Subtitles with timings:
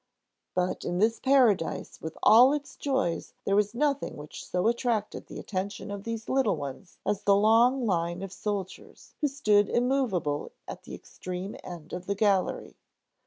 [0.55, 5.37] But in this paradise with all its joys there was nothing which so attracted the
[5.37, 10.85] attention of these little ones as the long line of soldiers who stood immovable at
[10.85, 12.77] the extreme end of the gallery.